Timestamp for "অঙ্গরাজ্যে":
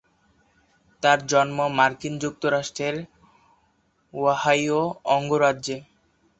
5.15-5.77